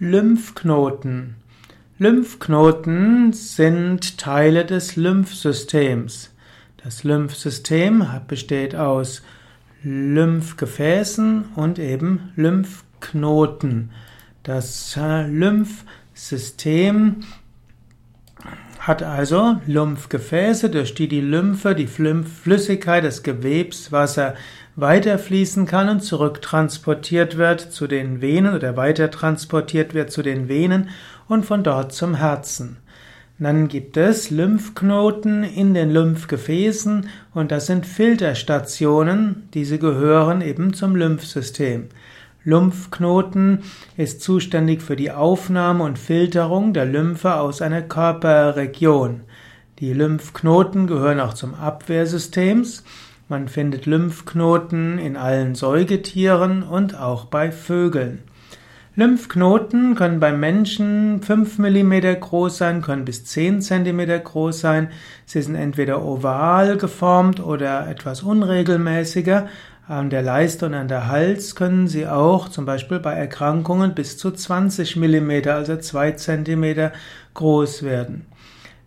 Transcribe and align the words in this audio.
Lymphknoten. 0.00 1.36
Lymphknoten 1.98 3.32
sind 3.32 4.18
Teile 4.18 4.64
des 4.64 4.96
Lymphsystems. 4.96 6.34
Das 6.82 7.04
Lymphsystem 7.04 8.04
besteht 8.26 8.74
aus 8.74 9.22
Lymphgefäßen 9.84 11.44
und 11.54 11.78
eben 11.78 12.32
Lymphknoten. 12.34 13.90
Das 14.42 14.96
äh, 14.96 15.28
Lymphsystem 15.28 17.20
hat 18.78 19.02
also 19.02 19.56
Lymphgefäße, 19.66 20.68
durch 20.68 20.94
die 20.94 21.08
die 21.08 21.22
Lymphe, 21.22 21.74
die 21.74 21.86
Flüssigkeit, 21.86 23.02
das 23.02 23.22
Gewebswasser 23.22 24.34
weiterfließen 24.76 25.66
kann 25.66 25.88
und 25.88 26.00
zurücktransportiert 26.00 27.38
wird 27.38 27.60
zu 27.60 27.86
den 27.86 28.20
Venen 28.20 28.54
oder 28.54 28.76
weitertransportiert 28.76 29.94
wird 29.94 30.10
zu 30.10 30.22
den 30.22 30.48
Venen 30.48 30.90
und 31.28 31.46
von 31.46 31.62
dort 31.62 31.92
zum 31.92 32.16
Herzen. 32.16 32.78
Dann 33.38 33.68
gibt 33.68 33.96
es 33.96 34.30
Lymphknoten 34.30 35.42
in 35.42 35.74
den 35.74 35.90
Lymphgefäßen 35.90 37.08
und 37.32 37.50
das 37.50 37.66
sind 37.66 37.84
Filterstationen, 37.84 39.48
diese 39.54 39.78
gehören 39.78 40.40
eben 40.40 40.72
zum 40.72 40.94
Lymphsystem. 40.94 41.88
Lymphknoten 42.44 43.62
ist 43.96 44.20
zuständig 44.20 44.82
für 44.82 44.96
die 44.96 45.10
Aufnahme 45.10 45.84
und 45.84 45.98
Filterung 45.98 46.72
der 46.72 46.84
Lymphe 46.84 47.36
aus 47.36 47.62
einer 47.62 47.82
Körperregion. 47.82 49.22
Die 49.80 49.92
Lymphknoten 49.92 50.86
gehören 50.86 51.20
auch 51.20 51.34
zum 51.34 51.54
Abwehrsystems 51.54 52.84
man 53.26 53.48
findet 53.48 53.86
Lymphknoten 53.86 54.98
in 54.98 55.16
allen 55.16 55.54
Säugetieren 55.54 56.62
und 56.62 56.98
auch 56.98 57.24
bei 57.24 57.50
Vögeln. 57.52 58.22
Lymphknoten 58.96 59.94
können 59.94 60.20
beim 60.20 60.38
Menschen 60.38 61.22
5 61.22 61.58
mm 61.58 62.20
groß 62.20 62.58
sein, 62.58 62.82
können 62.82 63.06
bis 63.06 63.24
10 63.24 63.62
cm 63.62 64.22
groß 64.22 64.60
sein. 64.60 64.90
Sie 65.24 65.40
sind 65.40 65.54
entweder 65.54 66.04
oval 66.04 66.76
geformt 66.76 67.40
oder 67.40 67.88
etwas 67.88 68.22
unregelmäßiger. 68.22 69.48
An 69.86 70.08
der 70.08 70.22
Leiste 70.22 70.64
und 70.64 70.72
an 70.72 70.88
der 70.88 71.08
Hals 71.08 71.54
können 71.56 71.88
sie 71.88 72.06
auch 72.06 72.48
zum 72.48 72.64
Beispiel 72.64 73.00
bei 73.00 73.12
Erkrankungen 73.12 73.94
bis 73.94 74.16
zu 74.16 74.30
20 74.30 74.96
mm, 74.96 75.30
also 75.48 75.76
2 75.76 76.12
cm 76.12 76.90
groß 77.34 77.82
werden. 77.82 78.24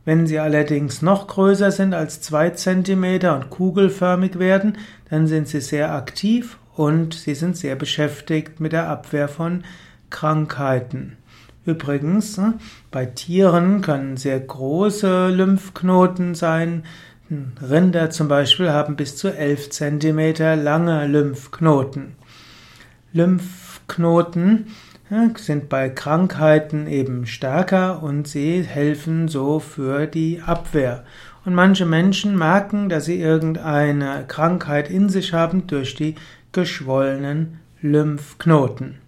Wenn 0.05 0.25
sie 0.25 0.39
allerdings 0.39 1.03
noch 1.03 1.27
größer 1.27 1.69
sind 1.69 1.93
als 1.93 2.21
zwei 2.21 2.49
Zentimeter 2.49 3.35
und 3.35 3.51
kugelförmig 3.51 4.39
werden, 4.39 4.77
dann 5.11 5.27
sind 5.27 5.47
sie 5.47 5.61
sehr 5.61 5.93
aktiv 5.93 6.57
und 6.75 7.13
sie 7.13 7.35
sind 7.35 7.57
sehr 7.57 7.75
beschäftigt 7.75 8.59
mit 8.59 8.71
der 8.71 8.89
Abwehr 8.89 9.27
von 9.27 9.65
Krankheiten. 10.09 11.17
Übrigens, 11.65 12.37
ne, 12.37 12.53
bei 12.89 13.05
Tieren 13.05 13.81
können 13.81 14.17
sehr 14.17 14.39
große 14.39 15.27
Lymphknoten 15.27 16.33
sein. 16.33 16.85
Rinder 17.30 18.09
zum 18.09 18.30
Beispiel 18.30 18.70
haben 18.70 18.95
bis 18.95 19.17
zu 19.17 19.28
11 19.28 19.70
Zentimeter 19.72 20.56
lange 20.56 21.08
Lymphknoten. 21.08 22.16
Lymphknoten 23.11 24.67
sind 25.36 25.67
bei 25.67 25.89
Krankheiten 25.89 26.88
eben 26.88 27.25
stärker 27.25 28.02
und 28.02 28.28
sie 28.28 28.61
helfen 28.61 29.28
so 29.28 29.59
für 29.59 30.08
die 30.08 30.42
Abwehr. 30.42 31.03
Und 31.44 31.53
manche 31.53 31.86
Menschen 31.86 32.38
merken, 32.38 32.89
dass 32.89 33.05
sie 33.05 33.20
irgendeine 33.20 34.25
Krankheit 34.28 34.89
in 34.89 35.09
sich 35.09 35.33
haben 35.33 35.67
durch 35.67 35.95
die 35.95 36.16
geschwollenen 36.52 37.59
Lymphknoten. 37.81 39.00